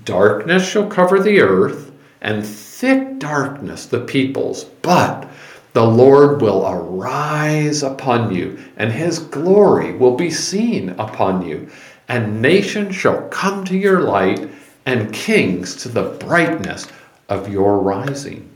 Darkness 0.05 0.67
shall 0.67 0.87
cover 0.87 1.19
the 1.19 1.39
earth, 1.39 1.91
and 2.21 2.45
thick 2.83 3.17
darkness 3.17 3.85
the 3.85 4.01
peoples, 4.01 4.65
but 4.81 5.25
the 5.71 5.85
Lord 5.85 6.41
will 6.41 6.67
arise 6.67 7.81
upon 7.81 8.35
you, 8.35 8.59
and 8.75 8.91
his 8.91 9.19
glory 9.19 9.93
will 9.93 10.17
be 10.17 10.29
seen 10.29 10.89
upon 10.89 11.47
you. 11.47 11.69
And 12.09 12.41
nations 12.41 12.93
shall 12.93 13.29
come 13.29 13.63
to 13.63 13.77
your 13.77 14.01
light, 14.01 14.49
and 14.85 15.13
kings 15.13 15.77
to 15.77 15.87
the 15.87 16.09
brightness 16.19 16.89
of 17.29 17.47
your 17.47 17.79
rising. 17.79 18.49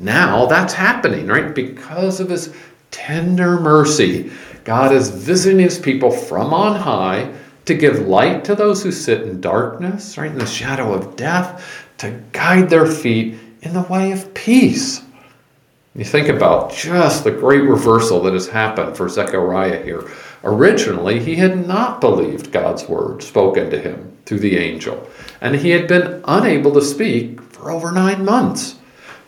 Now 0.00 0.46
that's 0.46 0.74
happening, 0.74 1.28
right? 1.28 1.54
Because 1.54 2.18
of 2.18 2.30
his 2.30 2.52
tender 2.90 3.60
mercy, 3.60 4.32
God 4.64 4.92
is 4.92 5.08
visiting 5.08 5.60
his 5.60 5.78
people 5.78 6.10
from 6.10 6.52
on 6.52 6.74
high 6.80 7.32
to 7.66 7.74
give 7.74 8.08
light 8.08 8.44
to 8.46 8.56
those 8.56 8.82
who 8.82 8.90
sit 8.90 9.22
in 9.22 9.40
darkness, 9.40 10.18
right, 10.18 10.32
in 10.32 10.38
the 10.38 10.46
shadow 10.46 10.92
of 10.92 11.14
death, 11.14 11.86
to 11.98 12.10
guide 12.32 12.68
their 12.68 12.86
feet 12.86 13.36
in 13.62 13.72
the 13.72 13.82
way 13.82 14.12
of 14.12 14.34
peace. 14.34 15.02
You 15.94 16.04
think 16.04 16.28
about 16.28 16.72
just 16.72 17.22
the 17.22 17.30
great 17.30 17.62
reversal 17.62 18.22
that 18.22 18.32
has 18.32 18.48
happened 18.48 18.96
for 18.96 19.08
Zechariah 19.08 19.82
here. 19.82 20.10
Originally, 20.42 21.20
he 21.20 21.36
had 21.36 21.66
not 21.66 22.00
believed 22.00 22.50
God's 22.50 22.88
word 22.88 23.22
spoken 23.22 23.70
to 23.70 23.78
him 23.78 24.16
through 24.24 24.40
the 24.40 24.56
angel, 24.56 25.08
and 25.40 25.54
he 25.54 25.70
had 25.70 25.86
been 25.86 26.22
unable 26.26 26.72
to 26.72 26.82
speak 26.82 27.40
for 27.42 27.70
over 27.70 27.92
nine 27.92 28.24
months. 28.24 28.76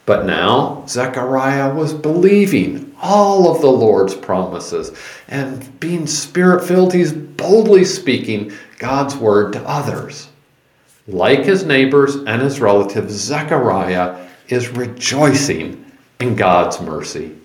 But 0.06 0.26
now, 0.26 0.84
Zechariah 0.86 1.74
was 1.74 1.94
believing 1.94 2.94
all 3.00 3.54
of 3.54 3.60
the 3.60 3.70
Lord's 3.70 4.14
promises, 4.14 4.92
and 5.28 5.78
being 5.80 6.06
spirit 6.06 6.64
filled, 6.64 6.92
he's 6.92 7.12
boldly 7.12 7.84
speaking 7.84 8.52
God's 8.78 9.16
word 9.16 9.52
to 9.52 9.68
others. 9.68 10.28
Like 11.06 11.44
his 11.44 11.64
neighbors 11.64 12.16
and 12.16 12.40
his 12.40 12.60
relatives, 12.60 13.12
Zechariah 13.12 14.26
is 14.48 14.68
rejoicing 14.70 15.84
in 16.20 16.34
God's 16.34 16.80
mercy. 16.80 17.36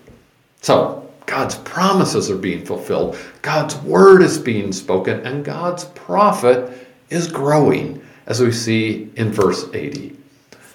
So, 0.61 1.09
God's 1.25 1.55
promises 1.55 2.31
are 2.31 2.37
being 2.37 2.65
fulfilled, 2.65 3.17
God's 3.41 3.75
word 3.77 4.23
is 4.23 4.37
being 4.37 4.71
spoken, 4.71 5.25
and 5.25 5.45
God's 5.45 5.85
prophet 5.85 6.87
is 7.09 7.27
growing, 7.27 8.01
as 8.25 8.39
we 8.39 8.51
see 8.51 9.11
in 9.15 9.31
verse 9.31 9.65
80. 9.73 10.15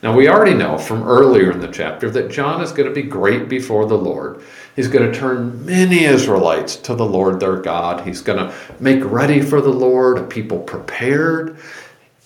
Now, 0.05 0.15
we 0.15 0.29
already 0.29 0.55
know 0.55 0.77
from 0.77 1.03
earlier 1.03 1.51
in 1.51 1.61
the 1.61 1.69
chapter 1.69 2.11
that 2.11 2.31
John 2.31 2.61
is 2.61 2.73
going 2.73 2.89
to 2.89 2.95
be 2.95 3.09
great 3.09 3.49
before 3.49 3.87
the 3.87 3.97
Lord. 3.97 4.43
He's 4.77 4.87
going 4.87 5.11
to 5.11 5.19
turn 5.19 5.65
many 5.65 6.05
Israelites 6.05 6.77
to 6.77 6.95
the 6.95 7.07
Lord 7.07 7.41
their 7.41 7.57
God. 7.57 8.07
He's 8.07 8.21
going 8.21 8.39
to 8.39 8.55
make 8.81 9.03
ready 9.03 9.41
for 9.41 9.63
the 9.63 9.71
Lord 9.71 10.19
a 10.19 10.25
people 10.25 10.59
prepared, 10.59 11.59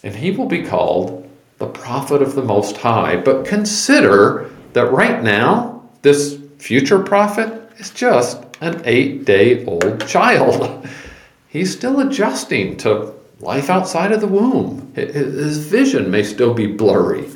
and 0.02 0.14
he 0.14 0.30
will 0.30 0.46
be 0.46 0.62
called 0.62 1.28
the 1.58 1.66
prophet 1.66 2.22
of 2.22 2.34
the 2.34 2.42
Most 2.42 2.76
High. 2.76 3.16
But 3.16 3.44
consider 3.44 4.50
that 4.72 4.92
right 4.92 5.22
now, 5.22 5.82
this 6.02 6.38
future 6.58 7.00
prophet 7.00 7.70
is 7.78 7.90
just 7.90 8.42
an 8.60 8.80
eight 8.84 9.24
day 9.24 9.64
old 9.64 10.06
child. 10.06 10.86
He's 11.48 11.74
still 11.74 12.00
adjusting 12.00 12.76
to 12.78 13.14
life 13.40 13.70
outside 13.70 14.12
of 14.12 14.20
the 14.20 14.26
womb. 14.26 14.92
His 14.94 15.58
vision 15.58 16.10
may 16.10 16.22
still 16.22 16.54
be 16.54 16.66
blurry. 16.66 17.28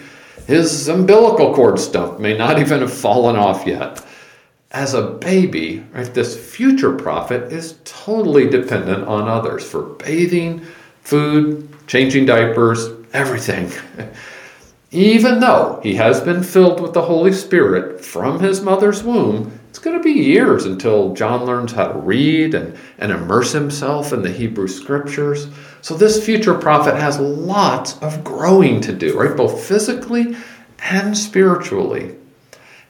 His 0.46 0.88
umbilical 0.88 1.54
cord 1.54 1.78
stump 1.78 2.18
may 2.18 2.36
not 2.36 2.58
even 2.58 2.80
have 2.80 2.92
fallen 2.92 3.36
off 3.36 3.66
yet. 3.66 4.04
As 4.72 4.94
a 4.94 5.02
baby, 5.02 5.84
right, 5.92 6.12
this 6.12 6.36
future 6.36 6.94
prophet 6.94 7.52
is 7.52 7.78
totally 7.84 8.48
dependent 8.48 9.04
on 9.04 9.28
others 9.28 9.64
for 9.64 9.82
bathing, 9.82 10.66
food, 11.02 11.68
changing 11.86 12.26
diapers, 12.26 12.88
everything. 13.12 13.70
Even 14.90 15.40
though 15.40 15.80
he 15.82 15.94
has 15.94 16.20
been 16.20 16.42
filled 16.42 16.80
with 16.80 16.92
the 16.92 17.02
Holy 17.02 17.32
Spirit 17.32 18.04
from 18.04 18.40
his 18.40 18.60
mother's 18.60 19.02
womb, 19.02 19.58
it's 19.70 19.78
going 19.78 19.96
to 19.96 20.02
be 20.02 20.12
years 20.12 20.66
until 20.66 21.14
John 21.14 21.46
learns 21.46 21.72
how 21.72 21.88
to 21.88 21.98
read 21.98 22.54
and, 22.54 22.76
and 22.98 23.10
immerse 23.10 23.52
himself 23.52 24.12
in 24.12 24.20
the 24.20 24.30
Hebrew 24.30 24.68
scriptures. 24.68 25.48
So, 25.80 25.94
this 25.94 26.22
future 26.22 26.52
prophet 26.52 26.94
has 26.96 27.18
lots 27.18 27.98
of 28.02 28.22
growing 28.22 28.82
to 28.82 28.92
do, 28.92 29.18
right? 29.18 29.34
Both 29.34 29.64
physically 29.64 30.36
and 30.80 31.16
spiritually. 31.16 32.16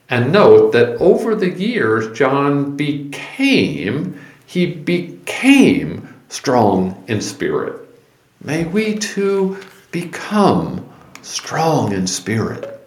And 0.09 0.33
note 0.33 0.73
that 0.73 0.97
over 0.97 1.37
the 1.37 1.50
years, 1.50 2.19
John 2.19 2.76
became, 2.76 4.21
he 4.45 4.66
became 4.66 6.12
strong 6.28 7.02
in 7.07 7.21
spirit. 7.21 7.82
May 8.45 8.65
we 8.65 8.97
too 8.97 9.59
become 9.93 10.85
strong 11.23 11.93
in 11.93 12.09
spirit. 12.09 12.81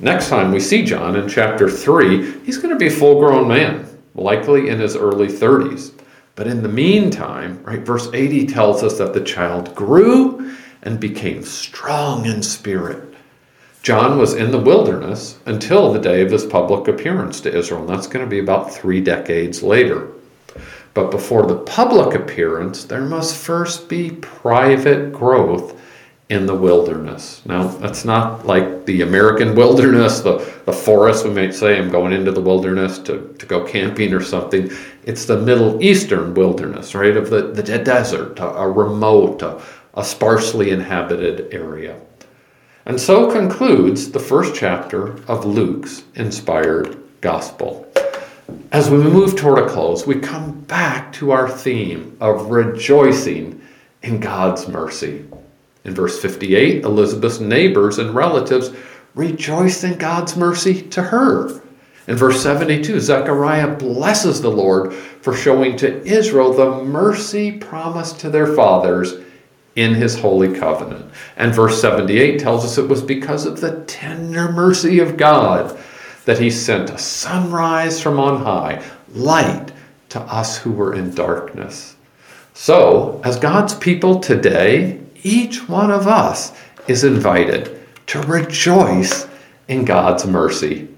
Next 0.00 0.28
time 0.28 0.50
we 0.50 0.58
see 0.58 0.84
John 0.84 1.14
in 1.14 1.28
chapter 1.28 1.70
3, 1.70 2.40
he's 2.40 2.58
going 2.58 2.74
to 2.74 2.78
be 2.78 2.88
a 2.88 2.90
full 2.90 3.20
grown 3.20 3.46
man, 3.46 3.86
likely 4.16 4.68
in 4.68 4.80
his 4.80 4.96
early 4.96 5.28
30s. 5.28 5.92
But 6.34 6.48
in 6.48 6.64
the 6.64 6.68
meantime, 6.68 7.62
right, 7.62 7.80
verse 7.80 8.08
80 8.12 8.48
tells 8.48 8.82
us 8.82 8.98
that 8.98 9.14
the 9.14 9.22
child 9.22 9.72
grew 9.76 10.56
and 10.82 10.98
became 10.98 11.44
strong 11.44 12.26
in 12.26 12.42
spirit. 12.42 13.14
John 13.82 14.18
was 14.18 14.34
in 14.34 14.50
the 14.50 14.58
wilderness 14.58 15.38
until 15.46 15.92
the 15.92 16.00
day 16.00 16.22
of 16.22 16.32
his 16.32 16.44
public 16.44 16.88
appearance 16.88 17.40
to 17.42 17.56
Israel, 17.56 17.82
and 17.82 17.88
that's 17.88 18.08
going 18.08 18.24
to 18.24 18.30
be 18.30 18.40
about 18.40 18.74
three 18.74 19.00
decades 19.00 19.62
later. 19.62 20.08
But 20.94 21.10
before 21.10 21.46
the 21.46 21.58
public 21.58 22.14
appearance, 22.14 22.84
there 22.84 23.02
must 23.02 23.36
first 23.36 23.88
be 23.88 24.10
private 24.10 25.12
growth 25.12 25.80
in 26.30 26.46
the 26.46 26.54
wilderness. 26.54 27.42
Now, 27.44 27.66
that's 27.66 28.04
not 28.04 28.46
like 28.46 28.86
the 28.86 29.02
American 29.02 29.54
wilderness, 29.56 30.20
the, 30.20 30.38
the 30.64 30.72
forest, 30.72 31.24
we 31.24 31.32
might 31.32 31.54
say, 31.54 31.76
I'm 31.76 31.90
going 31.90 32.12
into 32.12 32.30
the 32.30 32.40
wilderness 32.40 32.98
to, 33.00 33.34
to 33.38 33.46
go 33.46 33.64
camping 33.64 34.14
or 34.14 34.22
something. 34.22 34.70
It's 35.04 35.24
the 35.24 35.40
Middle 35.40 35.82
Eastern 35.82 36.34
wilderness, 36.34 36.94
right, 36.94 37.16
of 37.16 37.30
the, 37.30 37.48
the 37.52 37.62
desert, 37.62 38.38
a, 38.38 38.68
remote, 38.68 39.42
a, 39.42 39.60
a 39.94 40.04
sparsely 40.04 40.70
inhabited 40.70 41.52
area. 41.52 42.00
And 42.86 43.00
so 43.00 43.30
concludes 43.30 44.10
the 44.10 44.20
first 44.20 44.54
chapter 44.54 45.22
of 45.26 45.44
Luke's 45.44 46.04
inspired 46.14 46.96
gospel. 47.20 47.89
As 48.72 48.88
we 48.90 48.98
move 48.98 49.36
toward 49.36 49.58
a 49.58 49.68
close, 49.68 50.06
we 50.06 50.20
come 50.20 50.60
back 50.62 51.12
to 51.14 51.32
our 51.32 51.48
theme 51.48 52.16
of 52.20 52.50
rejoicing 52.50 53.60
in 54.02 54.20
God's 54.20 54.68
mercy. 54.68 55.24
In 55.84 55.94
verse 55.94 56.20
58, 56.20 56.84
Elizabeth's 56.84 57.40
neighbors 57.40 57.98
and 57.98 58.14
relatives 58.14 58.70
rejoiced 59.14 59.84
in 59.84 59.98
God's 59.98 60.36
mercy 60.36 60.82
to 60.82 61.02
her. 61.02 61.60
In 62.06 62.16
verse 62.16 62.42
72, 62.42 63.00
Zechariah 63.00 63.76
blesses 63.76 64.40
the 64.40 64.50
Lord 64.50 64.92
for 64.94 65.34
showing 65.34 65.76
to 65.76 66.04
Israel 66.04 66.52
the 66.52 66.84
mercy 66.84 67.52
promised 67.52 68.20
to 68.20 68.30
their 68.30 68.54
fathers 68.54 69.14
in 69.76 69.94
his 69.94 70.18
holy 70.18 70.58
covenant. 70.58 71.10
And 71.36 71.54
verse 71.54 71.80
78 71.80 72.40
tells 72.40 72.64
us 72.64 72.78
it 72.78 72.88
was 72.88 73.02
because 73.02 73.46
of 73.46 73.60
the 73.60 73.84
tender 73.84 74.50
mercy 74.50 74.98
of 74.98 75.16
God 75.16 75.78
that 76.24 76.38
he 76.38 76.50
sent 76.50 76.90
a 76.90 76.98
sunrise 76.98 78.00
from 78.00 78.18
on 78.18 78.42
high, 78.42 78.82
light 79.12 79.72
to 80.10 80.20
us 80.20 80.58
who 80.58 80.70
were 80.70 80.94
in 80.94 81.14
darkness. 81.14 81.96
So, 82.54 83.20
as 83.24 83.38
God's 83.38 83.74
people 83.74 84.20
today, 84.20 85.00
each 85.22 85.68
one 85.68 85.90
of 85.90 86.06
us 86.06 86.52
is 86.88 87.04
invited 87.04 87.80
to 88.08 88.20
rejoice 88.22 89.28
in 89.68 89.84
God's 89.84 90.26
mercy. 90.26 90.88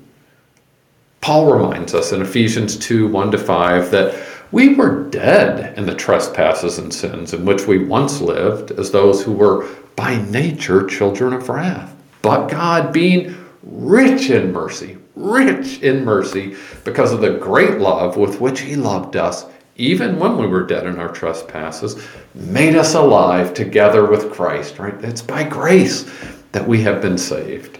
Paul 1.20 1.52
reminds 1.52 1.94
us 1.94 2.12
in 2.12 2.22
Ephesians 2.22 2.76
2 2.78 3.08
1 3.08 3.30
to 3.32 3.38
5 3.38 3.90
that 3.90 4.26
we 4.50 4.74
were 4.74 5.08
dead 5.08 5.78
in 5.78 5.86
the 5.86 5.94
trespasses 5.94 6.78
and 6.78 6.92
sins 6.92 7.32
in 7.32 7.44
which 7.44 7.66
we 7.66 7.84
once 7.84 8.20
lived 8.20 8.72
as 8.72 8.90
those 8.90 9.22
who 9.22 9.32
were 9.32 9.68
by 9.94 10.20
nature 10.30 10.86
children 10.86 11.32
of 11.32 11.48
wrath. 11.48 11.94
But 12.22 12.48
God, 12.48 12.92
being 12.92 13.36
rich 13.62 14.30
in 14.30 14.52
mercy, 14.52 14.98
rich 15.14 15.80
in 15.80 16.04
mercy, 16.04 16.56
because 16.84 17.12
of 17.12 17.20
the 17.20 17.38
great 17.38 17.78
love 17.78 18.16
with 18.16 18.40
which 18.40 18.60
He 18.60 18.76
loved 18.76 19.16
us, 19.16 19.46
even 19.76 20.18
when 20.18 20.36
we 20.36 20.46
were 20.46 20.66
dead 20.66 20.86
in 20.86 20.98
our 20.98 21.12
trespasses, 21.12 22.06
made 22.34 22.76
us 22.76 22.94
alive 22.94 23.54
together 23.54 24.06
with 24.06 24.32
Christ, 24.32 24.78
right? 24.78 24.94
It's 25.04 25.22
by 25.22 25.44
grace 25.44 26.10
that 26.52 26.66
we 26.66 26.82
have 26.82 27.00
been 27.00 27.18
saved. 27.18 27.78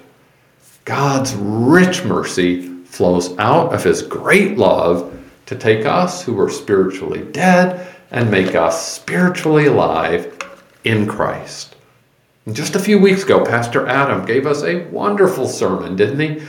God's 0.85 1.35
rich 1.35 2.05
mercy 2.05 2.69
flows 2.85 3.37
out 3.39 3.73
of 3.73 3.85
his 3.85 4.03
great 4.03 4.59
love 4.59 5.19
to 5.47 5.57
take 5.57 5.87
us 5.87 6.23
who 6.23 6.35
were 6.35 6.51
spiritually 6.51 7.23
dead 7.33 7.95
and 8.11 8.31
make 8.31 8.55
us 8.55 8.93
spiritually 8.93 9.67
alive 9.67 10.37
in 10.85 11.07
Christ. 11.07 11.77
And 12.47 12.57
just 12.57 12.75
a 12.75 12.81
few 12.81 12.99
weeks 12.99 13.23
ago, 13.23 13.45
Pastor 13.45 13.87
Adam 13.87 14.25
gave 14.27 14.47
us 14.47 14.63
a 14.63 14.85
wonderful 14.87 15.47
sermon, 15.47 15.95
didn't 15.95 16.21
he? 16.21 16.47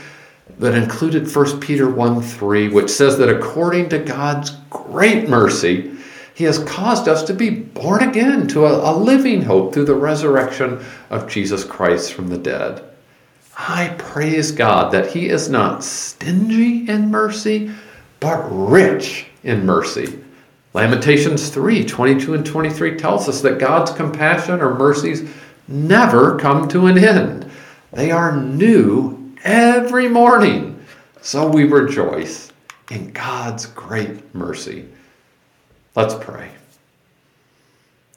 That 0.59 0.75
included 0.75 1.33
1 1.33 1.59
Peter 1.59 1.89
1 1.89 2.21
3, 2.21 2.69
which 2.69 2.89
says 2.89 3.17
that 3.17 3.29
according 3.29 3.89
to 3.89 3.99
God's 3.99 4.51
great 4.69 5.29
mercy, 5.29 5.91
He 6.33 6.43
has 6.43 6.59
caused 6.59 7.07
us 7.07 7.23
to 7.23 7.33
be 7.33 7.49
born 7.49 8.03
again 8.03 8.47
to 8.49 8.65
a, 8.65 8.91
a, 8.91 8.93
living 8.95 9.43
hope 9.43 9.73
through 9.73 9.85
the 9.85 9.95
resurrection 9.95 10.83
of 11.09 11.29
Jesus 11.29 11.63
Christ 11.63 12.13
from 12.13 12.27
the 12.27 12.37
dead. 12.37 12.83
I 13.57 13.95
praise 13.97 14.51
God 14.51 14.91
that 14.91 15.11
He 15.11 15.29
is 15.29 15.49
not 15.49 15.83
stingy 15.83 16.89
in 16.89 17.09
mercy, 17.09 17.71
but 18.19 18.45
rich 18.49 19.27
in 19.43 19.65
mercy. 19.65 20.19
Lamentations 20.73 21.49
3 21.49 21.85
22 21.85 22.33
and 22.33 22.45
23 22.45 22.97
tells 22.97 23.29
us 23.29 23.41
that 23.41 23.59
God's 23.59 23.91
compassion 23.91 24.59
or 24.59 24.75
mercies 24.75 25.29
never 25.67 26.37
come 26.37 26.67
to 26.69 26.87
an 26.87 26.97
end. 26.97 27.49
They 27.91 28.11
are 28.11 28.35
new 28.35 29.22
every 29.43 30.07
morning. 30.07 30.83
So 31.21 31.47
we 31.47 31.65
rejoice 31.65 32.51
in 32.89 33.11
God's 33.11 33.65
great 33.67 34.33
mercy. 34.33 34.87
Let's 35.95 36.15
pray. 36.15 36.51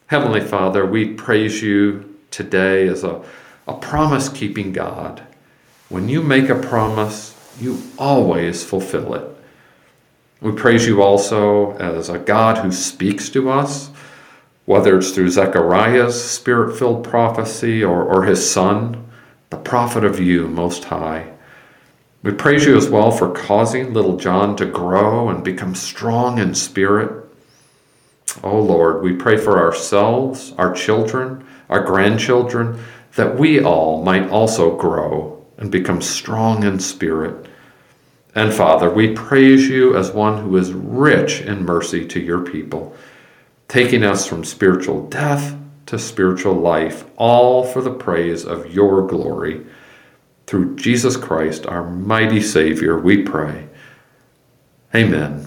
Heavenly 0.06 0.40
Father, 0.40 0.86
we 0.86 1.14
praise 1.14 1.62
you 1.62 2.16
today 2.30 2.86
as 2.86 3.04
a, 3.04 3.22
a 3.66 3.74
promise 3.74 4.28
keeping 4.28 4.72
God. 4.72 5.22
When 5.88 6.08
you 6.08 6.22
make 6.22 6.48
a 6.48 6.54
promise, 6.54 7.34
you 7.60 7.82
always 7.98 8.64
fulfill 8.64 9.14
it. 9.14 9.24
We 10.40 10.52
praise 10.52 10.86
you 10.86 11.02
also 11.02 11.72
as 11.76 12.08
a 12.08 12.18
God 12.18 12.58
who 12.58 12.70
speaks 12.70 13.28
to 13.30 13.50
us, 13.50 13.90
whether 14.64 14.98
it's 14.98 15.10
through 15.10 15.30
Zechariah's 15.30 16.22
spirit 16.22 16.78
filled 16.78 17.04
prophecy 17.04 17.82
or, 17.82 18.02
or 18.02 18.24
his 18.24 18.48
son 18.48 19.05
the 19.56 19.62
prophet 19.62 20.04
of 20.04 20.20
you, 20.20 20.48
Most 20.48 20.84
High. 20.84 21.32
We 22.22 22.32
praise 22.32 22.66
you 22.66 22.76
as 22.76 22.90
well 22.90 23.10
for 23.10 23.32
causing 23.32 23.94
little 23.94 24.18
John 24.18 24.54
to 24.56 24.66
grow 24.66 25.30
and 25.30 25.42
become 25.42 25.74
strong 25.74 26.38
in 26.38 26.54
spirit. 26.54 27.24
Oh 28.44 28.60
Lord, 28.60 29.02
we 29.02 29.14
pray 29.14 29.38
for 29.38 29.58
ourselves, 29.58 30.52
our 30.58 30.74
children, 30.74 31.46
our 31.70 31.82
grandchildren, 31.82 32.84
that 33.14 33.38
we 33.38 33.62
all 33.62 34.02
might 34.02 34.28
also 34.28 34.76
grow 34.76 35.42
and 35.56 35.72
become 35.72 36.02
strong 36.02 36.62
in 36.62 36.78
spirit. 36.78 37.46
And 38.34 38.52
Father, 38.52 38.90
we 38.90 39.14
praise 39.14 39.68
you 39.68 39.96
as 39.96 40.10
one 40.10 40.42
who 40.42 40.54
is 40.58 40.74
rich 40.74 41.40
in 41.40 41.64
mercy 41.64 42.06
to 42.08 42.20
your 42.20 42.40
people, 42.40 42.94
taking 43.68 44.04
us 44.04 44.26
from 44.26 44.44
spiritual 44.44 45.08
death 45.08 45.56
to 45.86 45.98
spiritual 45.98 46.54
life, 46.54 47.04
all 47.16 47.64
for 47.64 47.80
the 47.80 47.92
praise 47.92 48.44
of 48.44 48.72
your 48.72 49.06
glory. 49.06 49.64
Through 50.46 50.76
Jesus 50.76 51.16
Christ, 51.16 51.66
our 51.66 51.88
mighty 51.88 52.40
Savior, 52.40 52.98
we 52.98 53.22
pray. 53.22 53.68
Amen. 54.94 55.46